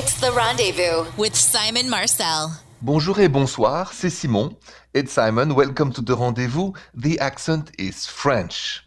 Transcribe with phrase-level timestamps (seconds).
[0.00, 2.52] It's the rendezvous with Simon Marcel.
[2.80, 4.54] Bonjour et bonsoir, c'est Simon.
[4.94, 5.56] It's Simon.
[5.56, 6.72] Welcome to the rendezvous.
[6.94, 8.84] The accent is French.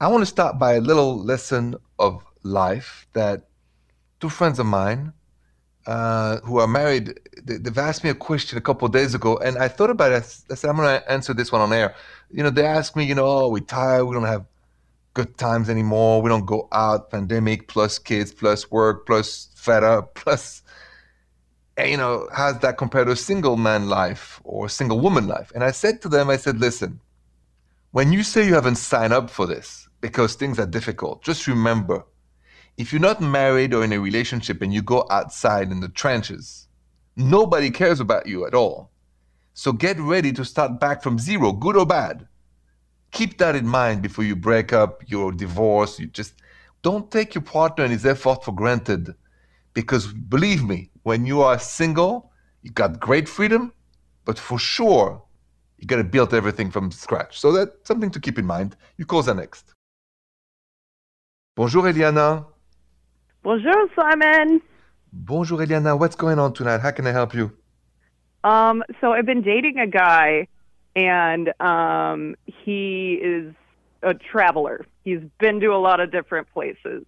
[0.00, 3.50] I want to start by a little lesson of life that
[4.18, 5.12] two friends of mine
[5.86, 9.36] uh, who are married, they, have asked me a question a couple of days ago,
[9.36, 10.24] and I thought about it.
[10.50, 11.94] I said, I'm going to answer this one on air.
[12.32, 14.44] You know, they asked me, you know, oh, we're tired, we don't have
[15.14, 20.14] good times anymore, we don't go out, pandemic, plus kids, plus work, plus fed up,
[20.14, 20.62] plus,
[21.76, 25.52] plus you know, how's that compared to a single man life or single woman life?
[25.54, 27.00] And I said to them, I said, listen,
[27.90, 32.04] when you say you haven't signed up for this because things are difficult, just remember
[32.76, 36.68] if you're not married or in a relationship and you go outside in the trenches,
[37.16, 38.90] nobody cares about you at all.
[39.54, 42.26] So get ready to start back from zero, good or bad.
[43.12, 45.98] Keep that in mind before you break up, your divorce.
[45.98, 46.34] You just
[46.82, 49.14] don't take your partner and his effort for granted.
[49.74, 53.72] Because believe me, when you are single, you got great freedom,
[54.24, 55.22] but for sure,
[55.78, 57.40] you got to build everything from scratch.
[57.40, 58.76] So that's something to keep in mind.
[58.96, 59.72] You call the next.
[61.56, 62.46] Bonjour, Eliana.
[63.42, 64.62] Bonjour, Simon.
[65.12, 65.98] Bonjour, Eliana.
[65.98, 66.80] What's going on tonight?
[66.80, 67.52] How can I help you?
[68.44, 70.46] Um, so I've been dating a guy,
[70.94, 73.54] and um, he is
[74.02, 74.86] a traveler.
[75.04, 77.04] He's been to a lot of different places,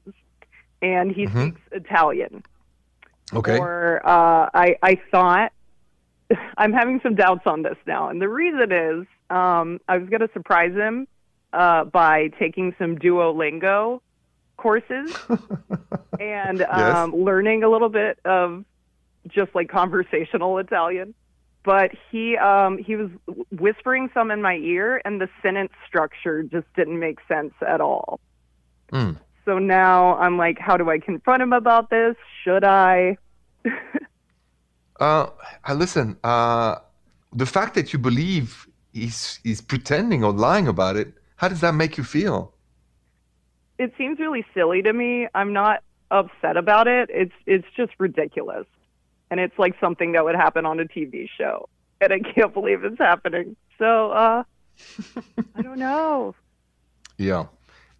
[0.81, 1.43] and he mm-hmm.
[1.43, 2.43] speaks Italian.
[3.33, 3.59] Okay.
[3.59, 5.53] Or uh, I, I thought
[6.57, 10.21] I'm having some doubts on this now, and the reason is um, I was going
[10.21, 11.07] to surprise him
[11.53, 14.01] uh, by taking some Duolingo
[14.57, 15.17] courses
[16.21, 17.25] and um, yes.
[17.25, 18.65] learning a little bit of
[19.29, 21.15] just like conversational Italian.
[21.65, 23.11] But he um, he was
[23.51, 28.21] whispering some in my ear, and the sentence structure just didn't make sense at all.
[28.93, 29.19] Mm.
[29.45, 32.17] So now I'm like, how do I confront him about this?
[32.43, 33.17] Should I?
[35.01, 35.27] uh,
[35.75, 36.19] listen.
[36.23, 36.77] Uh,
[37.33, 41.75] the fact that you believe he's he's pretending or lying about it, how does that
[41.75, 42.55] make you feel?
[43.79, 45.29] it seems really silly to me.
[45.35, 47.11] I'm not upset about it.
[47.13, 48.67] It's it's just ridiculous.
[49.31, 51.69] And it's like something that would happen on a TV show.
[52.01, 53.57] And I can't believe it's happening.
[53.79, 54.45] So uh
[55.57, 56.35] I don't know.
[57.17, 57.47] Yeah.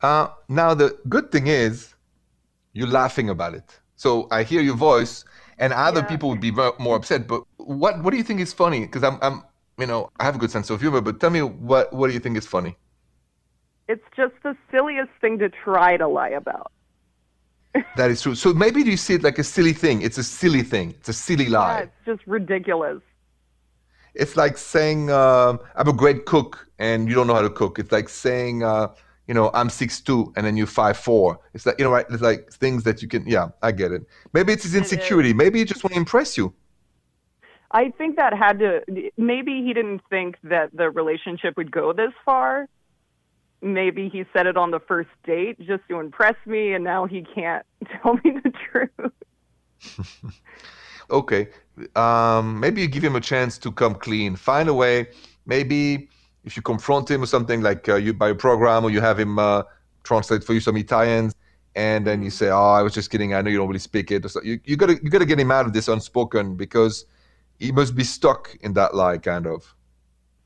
[0.03, 1.95] Uh now the good thing is
[2.73, 3.81] you're laughing about it.
[3.97, 5.25] So I hear your voice
[5.59, 6.07] and other yeah.
[6.07, 8.81] people would be more upset, but what what do you think is funny?
[8.81, 9.43] Because I'm I'm
[9.79, 12.15] you know, I have a good sense of humor, but tell me what what do
[12.15, 12.77] you think is funny?
[13.89, 16.73] it's just the silliest thing to try to lie about.
[17.97, 18.35] That is true.
[18.35, 20.03] So maybe you see it like a silly thing.
[20.03, 20.91] It's a silly thing.
[20.91, 21.79] It's a silly lie.
[21.79, 23.01] Yeah, it's just ridiculous.
[24.15, 27.79] It's like saying uh, I'm a great cook and you don't know how to cook.
[27.79, 28.95] It's like saying uh,
[29.27, 31.41] you know I'm six two and then you're five four.
[31.53, 32.07] It's like you know right.
[32.11, 33.27] It's like things that you can.
[33.27, 34.03] Yeah, I get it.
[34.33, 35.31] Maybe it's his insecurity.
[35.31, 36.55] It maybe he just want to impress you.
[37.73, 38.83] I think that had to.
[39.17, 42.69] Maybe he didn't think that the relationship would go this far
[43.65, 47.23] maybe he said it on the first date just to impress me, and now he
[47.35, 47.65] can't
[48.03, 49.13] tell me the truth.
[51.11, 51.49] okay,
[51.97, 54.37] um, maybe you give him a chance to come clean.
[54.37, 55.09] Find a way.
[55.47, 56.09] Maybe
[56.45, 59.19] if you confront him or something like uh, you buy a program, or you have
[59.19, 59.63] him uh,
[60.03, 61.35] translate for you some Italians,
[61.75, 62.45] and then you mm-hmm.
[62.45, 63.35] say, "Oh, I was just kidding.
[63.35, 65.51] I know you don't really speak it." So you, you gotta you gotta get him
[65.51, 67.07] out of this unspoken because
[67.59, 69.75] he must be stuck in that lie, kind of.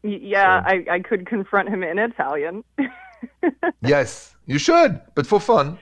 [0.02, 0.68] Yeah, so.
[0.70, 2.62] I, I could confront him in Italian.
[3.82, 5.78] yes, you should, but for fun.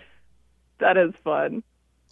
[0.79, 1.63] That is fun.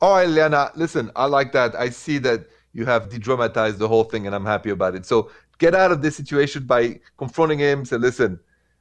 [0.00, 1.74] Oh, Eliana, listen, I like that.
[1.74, 5.06] I see that you have de-dramatized the whole thing, and I'm happy about it.
[5.06, 7.84] So get out of this situation by confronting him.
[7.84, 8.40] Say, listen,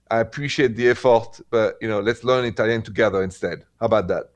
[0.09, 3.63] I appreciate the effort, but you know, let's learn Italian together instead.
[3.79, 4.31] How about that?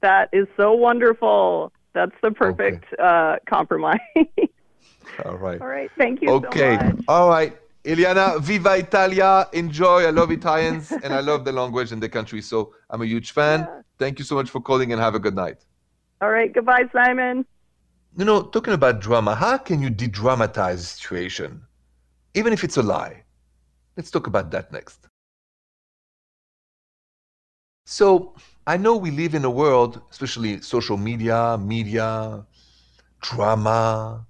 [0.00, 1.72] That is so wonderful.
[1.92, 3.02] That's the perfect okay.
[3.02, 3.98] uh, compromise.
[5.24, 5.60] All right.
[5.60, 5.90] All right.
[5.96, 6.30] Thank you.
[6.30, 6.76] Okay.
[6.76, 7.56] So All right.
[7.86, 9.48] Eliana, viva Italia.
[9.52, 10.04] Enjoy.
[10.04, 12.42] I love Italians and I love the language and the country.
[12.42, 13.60] So I'm a huge fan.
[13.60, 13.80] Yeah.
[13.98, 15.64] Thank you so much for calling and have a good night.
[16.20, 16.52] All right.
[16.52, 17.46] Goodbye, Simon.
[18.18, 21.62] You know, talking about drama, how can you de dramatize a situation?
[22.34, 23.22] Even if it's a lie.
[23.96, 25.06] Let's talk about that next.
[27.86, 28.34] So,
[28.66, 32.44] I know we live in a world, especially social media, media,
[33.20, 34.26] drama,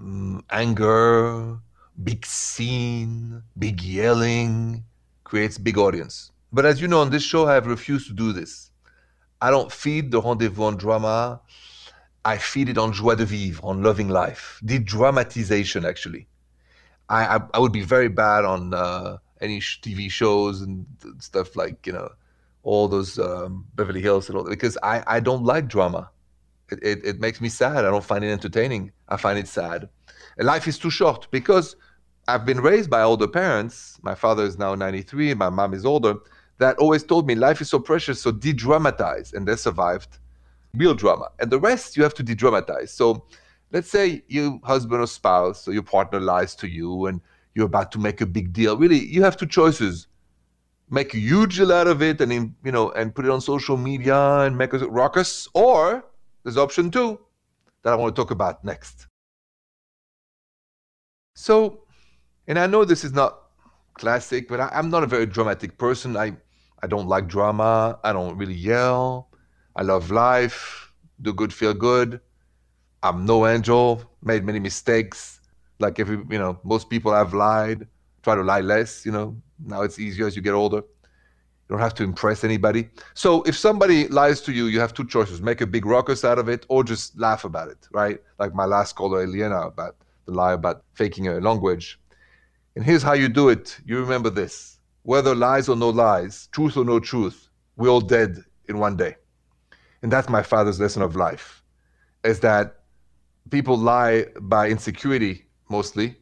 [0.00, 1.58] mm, anger,
[2.04, 4.84] big scene, big yelling,
[5.24, 6.32] creates big audience.
[6.52, 8.70] But as you know, on this show, I have refused to do this.
[9.40, 11.40] I don't feed the rendezvous on drama.
[12.24, 16.28] I feed it on joie de vivre, on loving life, the dramatization, actually.
[17.08, 20.86] I, I, I would be very bad on uh, any TV shows and
[21.18, 22.10] stuff like, you know,
[22.62, 26.10] all those um, Beverly Hills and all that, because I, I don't like drama.
[26.70, 27.84] It, it, it makes me sad.
[27.84, 28.92] I don't find it entertaining.
[29.08, 29.88] I find it sad.
[30.38, 31.74] And life is too short because
[32.28, 33.98] I've been raised by older parents.
[34.02, 36.14] My father is now 93, my mom is older,
[36.58, 39.32] that always told me life is so precious, so de dramatize.
[39.32, 40.18] And they survived
[40.74, 41.30] real drama.
[41.40, 42.92] And the rest you have to de dramatize.
[42.92, 43.24] So
[43.72, 47.20] let's say your husband or spouse or your partner lies to you and
[47.54, 48.76] you're about to make a big deal.
[48.76, 50.06] Really, you have two choices
[50.92, 53.78] make a huge deal out of it and you know and put it on social
[53.78, 56.04] media and make a ruckus or
[56.44, 57.18] there's option two
[57.82, 59.06] that i want to talk about next
[61.34, 61.82] so
[62.46, 63.42] and i know this is not
[63.94, 66.16] classic but I, i'm not a very dramatic person.
[66.16, 66.36] I
[66.82, 67.98] i don't like drama.
[68.02, 69.28] I don't really yell.
[69.76, 70.92] I love life.
[71.20, 72.20] Do good feel good.
[73.02, 74.02] I'm no angel.
[74.22, 75.40] Made many mistakes.
[75.78, 77.86] Like every you know most people have lied
[78.22, 79.36] try to lie less you know.
[79.64, 80.78] Now it's easier as you get older.
[80.78, 82.88] You don't have to impress anybody.
[83.14, 86.38] So if somebody lies to you, you have two choices: make a big ruckus out
[86.38, 88.18] of it, or just laugh about it, right?
[88.38, 89.96] Like my last caller, Elena, about
[90.26, 91.98] the lie about faking a language.
[92.74, 93.78] And here's how you do it.
[93.84, 98.44] You remember this: whether lies or no lies, truth or no truth, we're all dead
[98.68, 99.16] in one day.
[100.02, 101.62] And that's my father's lesson of life:
[102.24, 102.80] is that
[103.50, 106.16] people lie by insecurity mostly,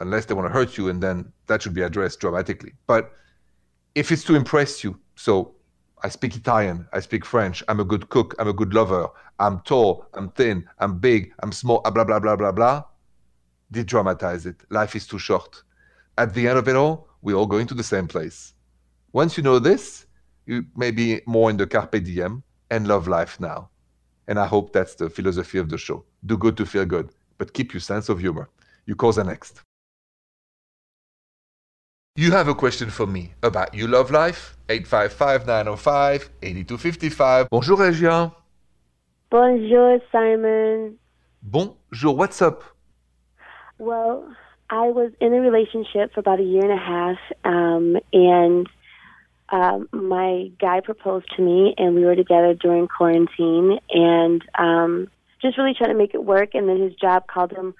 [0.00, 2.72] unless they want to hurt you, and then that should be addressed dramatically.
[2.86, 3.12] But
[3.94, 5.54] if it's to impress you, so
[6.02, 9.08] I speak Italian, I speak French, I'm a good cook, I'm a good lover,
[9.38, 12.84] I'm tall, I'm thin, I'm big, I'm small, blah, blah, blah, blah, blah,
[13.70, 14.56] de-dramatize it.
[14.70, 15.62] Life is too short.
[16.16, 18.54] At the end of it all, we're all going to the same place.
[19.12, 20.06] Once you know this,
[20.46, 23.70] you may be more in the carpe diem and love life now.
[24.28, 26.04] And I hope that's the philosophy of the show.
[26.24, 28.48] Do good to feel good, but keep your sense of humor.
[28.86, 29.62] You call the next.
[32.16, 34.56] You have a question for me about You Love Life?
[34.68, 37.48] 855-905-8255.
[37.50, 38.32] Bonjour, Regia.
[39.30, 40.96] Bonjour, Simon.
[41.42, 42.62] Bonjour, what's up?
[43.78, 44.32] Well,
[44.74, 48.68] I was in a relationship for about a year and a half, um, and
[49.48, 55.08] um, my guy proposed to me, and we were together during quarantine, and um,
[55.40, 56.54] just really trying to make it work.
[56.54, 57.74] And then his job called him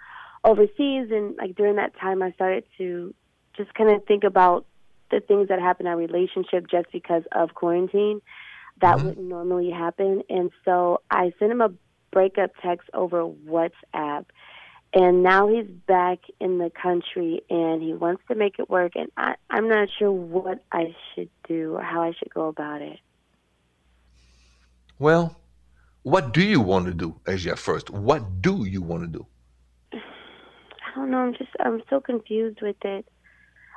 [0.45, 3.13] overseas, and like during that time, I started to
[3.57, 4.65] just kind of think about
[5.11, 8.23] the things that happen in our relationship just because of quarantine.
[8.83, 9.07] That mm-hmm.
[9.09, 10.23] wouldn't normally happen.
[10.31, 11.73] And so I sent him a
[12.13, 14.27] breakup text over WhatsApp.
[14.95, 18.93] And now he's back in the country and he wants to make it work.
[18.95, 22.81] And I, I'm not sure what I should do or how I should go about
[22.81, 23.01] it.
[25.01, 25.37] Well,
[26.05, 27.91] what do you want to do, as your first?
[27.91, 29.27] What do you want to do?
[29.93, 31.19] I don't know.
[31.19, 33.05] I'm just, I'm so confused with it.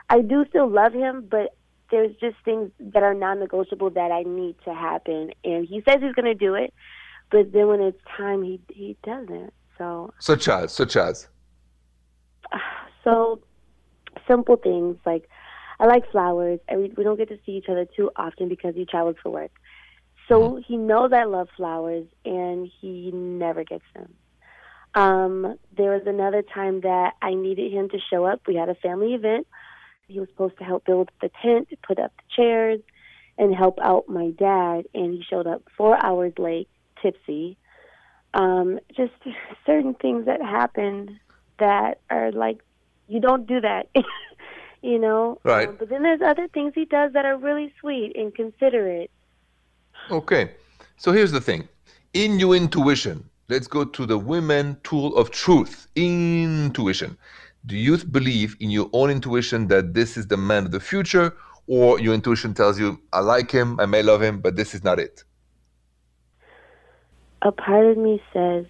[0.10, 1.56] I do still love him, but
[1.90, 5.32] there's just things that are non-negotiable that I need to happen.
[5.44, 6.74] And he says he's going to do it,
[7.32, 9.54] but then when it's time, he he doesn't.
[9.78, 11.28] So such as such as
[13.04, 13.42] so
[14.28, 15.30] simple things like
[15.80, 16.60] I like flowers.
[16.76, 19.52] we don't get to see each other too often because he travels for work.
[20.28, 20.62] So mm-hmm.
[20.62, 24.14] he knows I love flowers, and he never gets them.
[24.96, 28.42] Um, there was another time that I needed him to show up.
[28.48, 29.46] We had a family event
[30.08, 32.80] he was supposed to help build the tent, put up the chairs,
[33.38, 34.86] and help out my dad.
[34.94, 36.70] And he showed up four hours late,
[37.02, 37.58] tipsy.
[38.34, 39.14] Um, just
[39.66, 41.20] certain things that happen
[41.60, 42.60] that are like,
[43.08, 43.90] you don't do that,
[44.82, 45.40] you know?
[45.44, 45.70] Right.
[45.70, 49.10] Um, but then there's other things he does that are really sweet and considerate.
[50.12, 50.52] Okay.
[50.98, 51.68] So here's the thing
[52.14, 57.18] in your intuition, let's go to the women tool of truth intuition
[57.66, 61.36] do you believe in your own intuition that this is the man of the future
[61.68, 64.84] or your intuition tells you i like him i may love him but this is
[64.84, 65.24] not it
[67.42, 68.66] a part of me says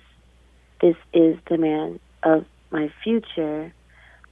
[0.82, 3.74] this is the man of my future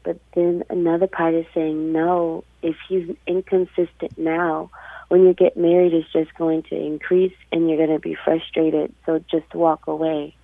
[0.03, 4.69] but then another part is saying no if he's inconsistent now
[5.07, 8.93] when you get married it's just going to increase and you're going to be frustrated
[9.05, 10.35] so just walk away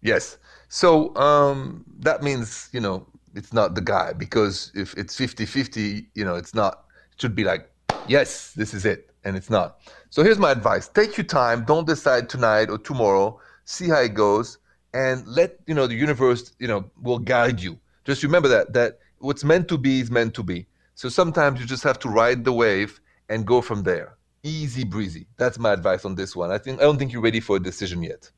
[0.00, 0.38] yes
[0.70, 6.06] so um, that means, you know, it's not the guy because if it's 50 50,
[6.14, 7.68] you know, it's not, it should be like,
[8.08, 9.09] yes, this is it.
[9.24, 9.80] And it's not.
[10.08, 11.64] So here's my advice take your time.
[11.64, 13.40] Don't decide tonight or tomorrow.
[13.64, 14.58] See how it goes
[14.92, 17.78] and let, you know, the universe, you know, will guide you.
[18.04, 20.66] Just remember that, that what's meant to be is meant to be.
[20.94, 24.16] So sometimes you just have to ride the wave and go from there.
[24.42, 25.26] Easy breezy.
[25.36, 26.50] That's my advice on this one.
[26.50, 28.30] I think I don't think you're ready for a decision yet.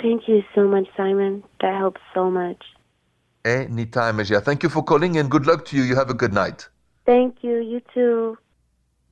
[0.00, 1.42] Thank you so much, Simon.
[1.60, 2.62] That helps so much.
[3.44, 4.40] Anytime, Asia.
[4.40, 5.82] Thank you for calling and good luck to you.
[5.82, 6.68] You have a good night.
[7.04, 7.58] Thank you.
[7.58, 8.38] You too.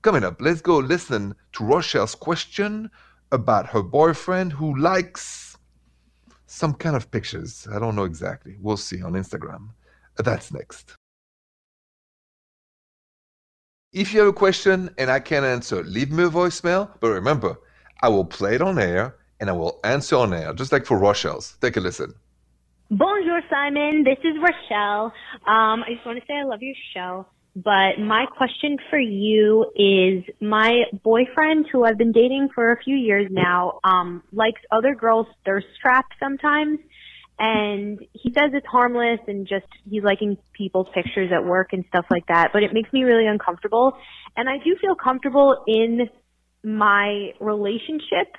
[0.04, 2.90] Coming up, let's go listen to Rochelle's question
[3.32, 5.56] about her boyfriend who likes
[6.44, 7.66] some kind of pictures.
[7.72, 8.58] I don't know exactly.
[8.60, 9.70] We'll see on Instagram.
[10.18, 10.94] That's next.
[13.94, 16.90] If you have a question and I can't answer, leave me a voicemail.
[17.00, 17.56] But remember,
[18.02, 20.98] I will play it on air and I will answer on air, just like for
[20.98, 21.56] Rochelle's.
[21.62, 22.12] Take a listen.
[22.90, 24.04] Bonjour, Simon.
[24.04, 25.14] This is Rochelle.
[25.46, 27.26] Um, I just want to say I love your show.
[27.56, 32.96] But my question for you is my boyfriend, who I've been dating for a few
[32.96, 36.80] years now, um, likes other girls thirst trap sometimes.
[37.38, 42.06] And he says it's harmless and just he's liking people's pictures at work and stuff
[42.10, 42.50] like that.
[42.52, 43.92] But it makes me really uncomfortable.
[44.36, 46.08] And I do feel comfortable in
[46.64, 48.34] my relationship.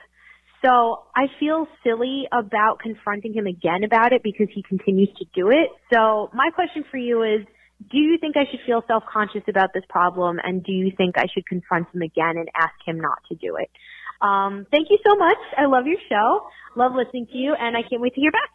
[0.64, 5.52] So I feel silly about confronting him again about it because he continues to do
[5.52, 5.70] it.
[5.94, 7.46] So my question for you is,
[7.92, 11.26] do you think I should feel self-conscious about this problem and do you think I
[11.34, 13.70] should confront him again and ask him not to do it?
[14.22, 15.38] Um, thank you so much.
[15.58, 16.48] I love your show.
[16.76, 18.50] Love listening to you and I can't wait to hear back.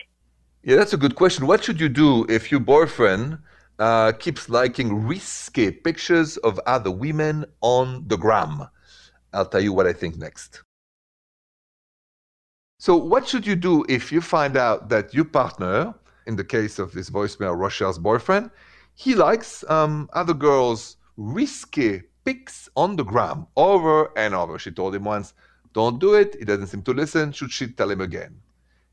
[0.63, 1.47] Yeah, that's a good question.
[1.47, 3.39] What should you do if your boyfriend
[3.79, 8.69] uh, keeps liking risque pictures of other women on the gram?
[9.33, 10.63] I'll tell you what I think next.
[12.79, 15.95] So, what should you do if you find out that your partner,
[16.27, 18.51] in the case of this voicemail, Rochelle's boyfriend,
[19.01, 24.59] he likes um, other girls' risky pics on the gram over and over.
[24.59, 25.33] She told him once,
[25.73, 26.37] don't do it.
[26.39, 27.33] He doesn't seem to listen.
[27.33, 28.39] Should she tell him again?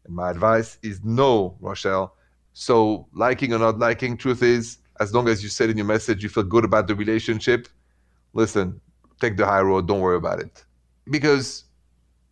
[0.05, 2.15] And my advice is no, Rochelle.
[2.53, 6.23] So, liking or not liking, truth is, as long as you said in your message
[6.23, 7.67] you feel good about the relationship,
[8.31, 8.79] listen,
[9.19, 9.89] take the high road.
[9.89, 10.63] Don't worry about it.
[11.11, 11.65] Because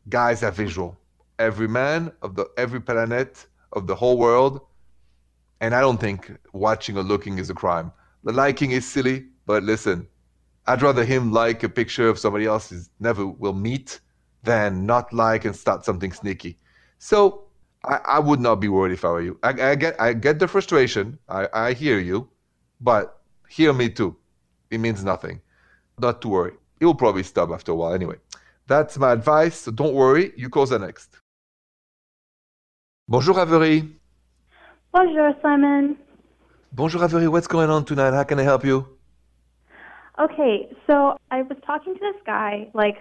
[0.07, 0.97] guys are visual.
[1.39, 4.61] Every man of the every planet of the whole world
[5.61, 7.91] and I don't think watching or looking is a crime.
[8.23, 10.07] The liking is silly, but listen,
[10.67, 13.99] I'd rather him like a picture of somebody else he never will meet
[14.43, 16.57] than not like and start something sneaky.
[16.97, 17.45] So
[17.83, 19.39] I, I would not be worried if I were you.
[19.43, 21.19] I, I get I get the frustration.
[21.29, 22.29] I, I hear you,
[22.81, 24.15] but hear me too.
[24.71, 25.41] It means nothing.
[25.99, 26.53] Not to worry.
[26.79, 28.15] It will probably stop after a while anyway.
[28.67, 29.61] That's my advice.
[29.61, 30.33] So don't worry.
[30.35, 31.19] You call the next.
[33.07, 33.95] Bonjour Avery.
[34.95, 35.97] Bonjour, Simon.
[36.71, 37.27] Bonjour, Avery.
[37.27, 38.13] What's going on tonight?
[38.13, 38.87] How can I help you?
[40.17, 42.95] Okay, so I was talking to this guy like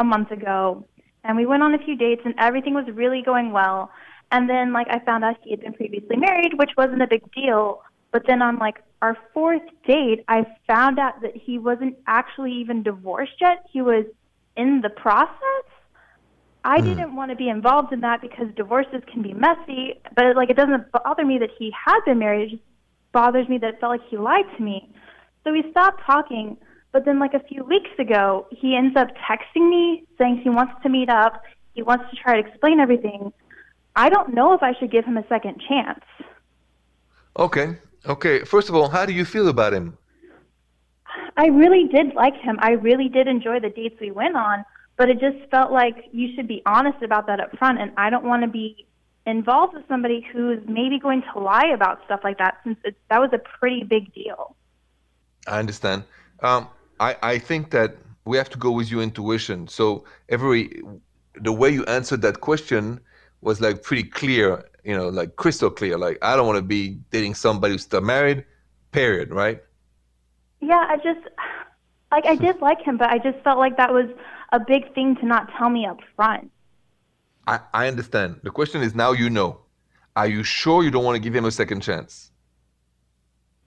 [0.00, 0.84] a month ago,
[1.22, 3.92] and we went on a few dates, and everything was really going well.
[4.32, 7.22] And then, like, I found out he had been previously married, which wasn't a big
[7.30, 7.80] deal.
[8.10, 12.82] But then on like our fourth date, I found out that he wasn't actually even
[12.82, 13.64] divorced yet.
[13.70, 14.04] He was
[14.56, 15.66] in the process.
[16.66, 16.84] I mm.
[16.84, 20.56] didn't want to be involved in that because divorces can be messy, but like it
[20.56, 22.42] doesn't bother me that he had been married.
[22.42, 22.62] It just
[23.12, 24.92] bothers me that it felt like he lied to me.
[25.44, 26.56] So we stopped talking,
[26.90, 30.74] but then like a few weeks ago, he ends up texting me saying he wants
[30.82, 31.40] to meet up.
[31.74, 33.32] He wants to try to explain everything.
[33.94, 36.04] I don't know if I should give him a second chance.
[37.38, 37.76] Okay.
[38.06, 38.40] Okay.
[38.40, 39.96] First of all, how do you feel about him?
[41.36, 42.58] I really did like him.
[42.60, 44.64] I really did enjoy the dates we went on
[44.96, 48.10] but it just felt like you should be honest about that up front and i
[48.10, 48.86] don't want to be
[49.26, 53.20] involved with somebody who's maybe going to lie about stuff like that since it, that
[53.20, 54.56] was a pretty big deal.
[55.48, 56.04] I understand.
[56.40, 56.68] Um,
[57.00, 59.68] I, I think that we have to go with your intuition.
[59.68, 60.80] So every
[61.34, 63.00] the way you answered that question
[63.42, 65.98] was like pretty clear you know like crystal clear.
[65.98, 68.44] Like i don't want to be dating somebody who's still married
[68.92, 69.62] period right?
[70.60, 71.20] Yeah i just
[72.10, 74.06] like i did like him but i just felt like that was
[74.52, 76.50] a big thing to not tell me up front.
[77.46, 78.40] I, I understand.
[78.42, 79.60] The question is now you know.
[80.16, 82.30] Are you sure you don't want to give him a second chance?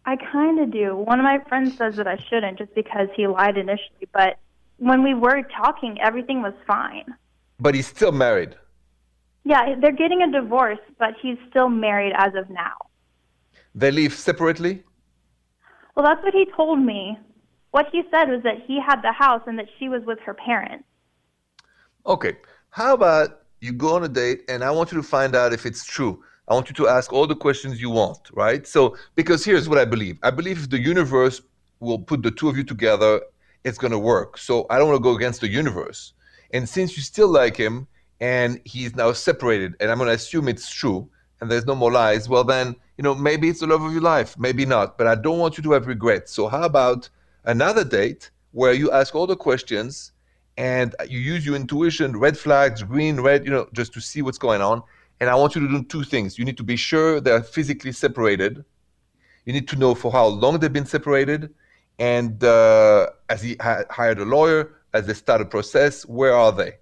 [0.05, 0.95] I kind of do.
[0.95, 4.39] One of my friends says that I shouldn't just because he lied initially, but
[4.77, 7.05] when we were talking, everything was fine.
[7.59, 8.55] But he's still married.
[9.43, 12.75] Yeah, they're getting a divorce, but he's still married as of now.
[13.75, 14.83] They live separately?
[15.95, 17.17] Well, that's what he told me
[17.71, 20.33] what he said was that he had the house and that she was with her
[20.33, 20.85] parents.
[22.05, 22.37] Okay.
[22.71, 25.65] How about you go on a date and I want you to find out if
[25.65, 26.23] it's true.
[26.47, 28.65] I want you to ask all the questions you want, right?
[28.65, 31.41] So, because here's what I believe I believe if the universe
[31.79, 33.21] will put the two of you together,
[33.63, 34.37] it's going to work.
[34.37, 36.13] So, I don't want to go against the universe.
[36.51, 37.87] And since you still like him
[38.19, 41.07] and he's now separated, and I'm going to assume it's true
[41.39, 44.01] and there's no more lies, well, then, you know, maybe it's the love of your
[44.01, 44.97] life, maybe not.
[44.97, 46.33] But I don't want you to have regrets.
[46.33, 47.09] So, how about
[47.45, 50.11] another date where you ask all the questions
[50.57, 54.37] and you use your intuition, red flags, green, red, you know, just to see what's
[54.37, 54.83] going on.
[55.19, 56.37] And I want you to do two things.
[56.37, 58.63] You need to be sure they're physically separated.
[59.45, 61.53] You need to know for how long they've been separated.
[61.97, 66.51] And uh, as he ha- hired a lawyer, as they start a process, where are
[66.51, 66.77] they?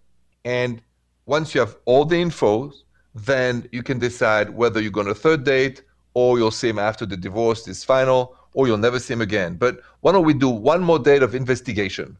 [0.45, 0.81] And
[1.25, 2.71] once you have all the info,
[3.13, 5.83] then you can decide whether you're going to third date
[6.13, 9.55] or you'll see him after the divorce is final or you'll never see him again.
[9.55, 12.17] But why don't we do one more date of investigation?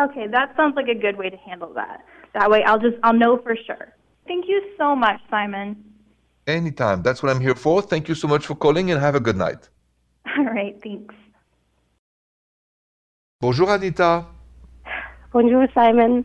[0.00, 2.06] Okay, that sounds like a good way to handle that.
[2.32, 3.86] That way I'll just I'll know for sure.
[4.28, 5.68] Thank you so much, Simon.
[6.46, 7.02] Anytime.
[7.02, 7.82] That's what I'm here for.
[7.82, 9.68] Thank you so much for calling and have a good night.
[10.38, 11.14] All right, thanks.
[13.40, 14.24] Bonjour Anita.
[15.32, 16.24] Bonjour, Simon.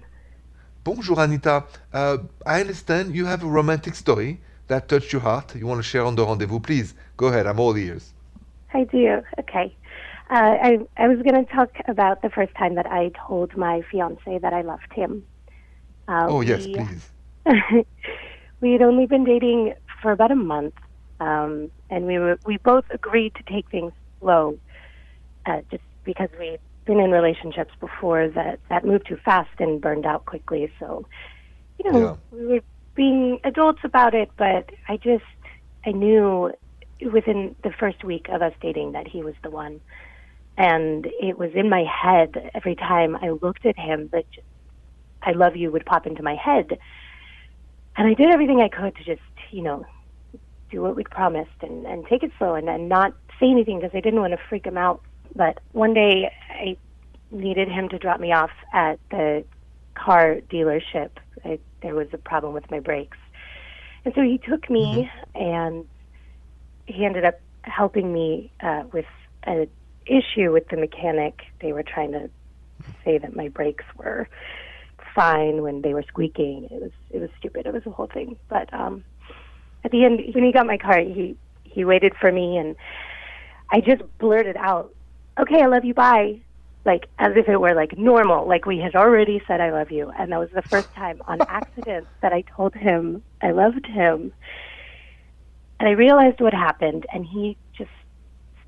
[0.84, 1.64] Bonjour Anita.
[1.92, 5.56] Uh, I understand you have a romantic story that touched your heart.
[5.56, 6.60] You want to share on the rendezvous.
[6.60, 7.48] Please go ahead.
[7.48, 8.14] I'm all ears.
[8.74, 9.22] I do.
[9.40, 9.76] Okay.
[10.30, 13.82] Uh, I I was going to talk about the first time that I told my
[13.90, 15.24] fiance that I loved him.
[16.08, 17.12] Uh, oh yes, we- please.
[18.62, 20.74] we had only been dating for about a month,
[21.20, 24.60] um, and we were we both agreed to take things slow,
[25.46, 30.06] uh, just because we'd been in relationships before that that moved too fast and burned
[30.06, 30.72] out quickly.
[30.80, 31.06] So,
[31.78, 32.16] you know, Yeah.
[32.32, 32.62] we were
[32.96, 35.24] being adults about it, but I just
[35.86, 36.52] I knew
[37.02, 39.82] within the first week of us dating that he was the one.
[40.58, 44.48] And it was in my head every time I looked at him that just,
[45.22, 46.78] I love you would pop into my head.
[47.96, 49.86] And I did everything I could to just, you know,
[50.72, 53.96] do what we'd promised and, and take it slow and, and not say anything because
[53.96, 55.02] I didn't want to freak him out.
[55.36, 56.78] But one day I
[57.32, 59.44] needed him to drop me off at the
[59.96, 61.10] car dealership.
[61.46, 63.18] I, there was a problem with my brakes.
[64.06, 65.44] And so he took me mm-hmm.
[65.44, 65.88] and
[66.88, 69.06] he ended up helping me uh, with
[69.44, 69.68] an
[70.06, 71.42] issue with the mechanic.
[71.62, 72.30] They were trying to
[73.06, 74.28] say that my brakes were
[75.14, 76.68] fine when they were squeaking.
[76.72, 77.66] It was it was stupid.
[77.66, 78.38] It was a whole thing.
[78.50, 79.04] But um,
[79.84, 82.76] at the end, when he got my car, he he waited for me, and
[83.72, 84.94] I just blurted out,
[85.40, 85.94] "Okay, I love you.
[85.94, 86.42] Bye."
[86.86, 90.10] Like as if it were like normal, like we had already said I love you,
[90.18, 94.32] and that was the first time on accident that I told him I loved him.
[95.80, 97.92] And I realized what happened, and he just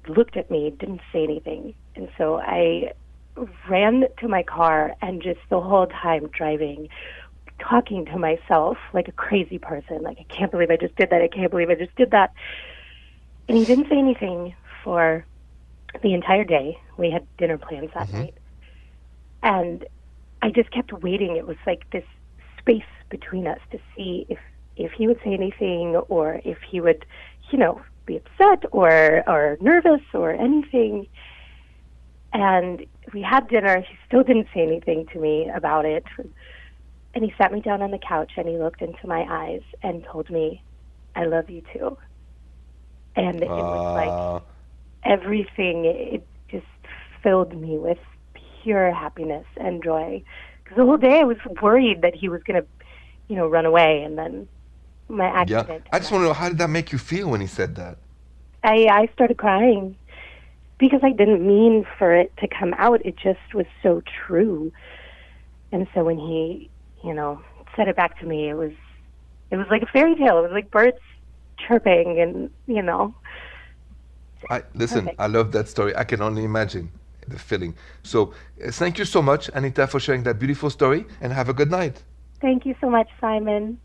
[0.08, 1.74] looked at me, didn't say anything.
[1.96, 2.94] And so I
[3.68, 6.90] ran to my car and just the whole time driving,
[7.60, 10.02] talking to myself like a crazy person.
[10.02, 11.22] Like, I can't believe I just did that.
[11.22, 12.34] I can't believe I just did that.
[13.48, 15.26] And he didn't say anything for
[16.04, 16.80] the entire day.
[16.98, 18.18] We had dinner plans that mm-hmm.
[18.20, 18.34] night.
[19.42, 19.86] And
[20.42, 21.36] I just kept waiting.
[21.36, 22.06] It was like this
[22.60, 24.38] space between us to see if
[24.80, 27.06] if he would say anything or if he would,
[27.52, 31.08] you know, be upset or or nervous or anything.
[32.34, 33.82] And we had dinner.
[33.82, 36.06] He still didn't say anything to me about it.
[37.14, 40.04] And he sat me down on the couch and he looked into my eyes and
[40.06, 40.64] told me,
[41.16, 41.98] "I love you too."
[43.16, 44.40] And it was like Uh,
[45.04, 46.66] everything it just
[47.24, 47.98] filled me with
[48.64, 50.24] pure happiness and joy
[50.64, 52.68] because the whole day i was worried that he was going to
[53.28, 54.48] you know run away and then
[55.10, 55.80] my yeah.
[55.92, 57.98] I just want to know how did that make you feel when he said that?
[58.64, 59.96] i i started crying
[60.78, 64.72] because i didn't mean for it to come out it just was so true
[65.72, 66.70] and so when he
[67.04, 67.42] you know
[67.76, 68.72] said it back to me it was
[69.52, 70.98] it was like a fairy tale it was like birds
[71.58, 73.14] chirping and you know
[74.50, 75.02] I listen.
[75.02, 75.20] Perfect.
[75.20, 75.94] I love that story.
[75.98, 76.92] I can only imagine
[77.28, 77.76] the feeling.
[78.04, 78.34] So,
[78.66, 81.70] uh, thank you so much, Anita, for sharing that beautiful story, and have a good
[81.70, 82.04] night.
[82.40, 83.78] thank you so much simon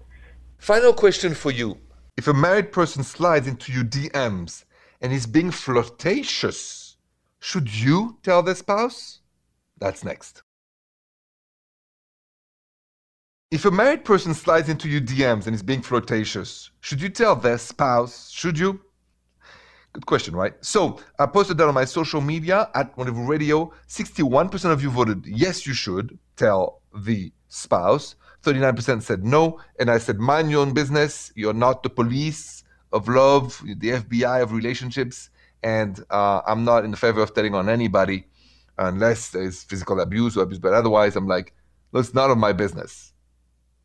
[0.58, 1.78] Final question for you:
[2.16, 4.64] If a married person slides into your DMs
[5.00, 6.96] and is being flirtatious,
[7.40, 9.20] should you tell their spouse?
[9.78, 10.42] That's next.
[13.50, 17.36] If a married person slides into your DMs and is being flirtatious, should you tell
[17.36, 18.30] their spouse?
[18.30, 18.80] Should you?
[19.92, 20.54] Good question, right?
[20.60, 23.72] So I posted that on my social media at Rendezvous Radio.
[23.88, 28.16] 61% of you voted yes, you should tell the spouse.
[28.42, 29.60] 39% said no.
[29.78, 31.32] And I said, mind your own business.
[31.34, 35.30] You're not the police of love, the FBI of relationships.
[35.62, 38.26] And uh, I'm not in favor of telling on anybody
[38.76, 40.58] unless there's physical abuse or abuse.
[40.58, 41.54] But otherwise, I'm like,
[41.94, 43.12] it's none of my business.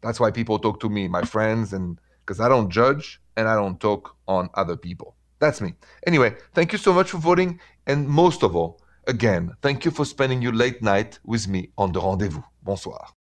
[0.02, 3.56] That's why people talk to me, my friends, and because I don't judge and I
[3.56, 5.16] don't talk on other people.
[5.40, 5.74] That's me.
[6.06, 7.60] Anyway, thank you so much for voting.
[7.88, 11.92] And most of all, again, thank you for spending your late night with me on
[11.92, 12.42] the rendezvous.
[12.64, 13.19] Bonsoir.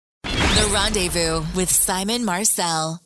[0.58, 3.00] The Rendezvous with Simon Marcel.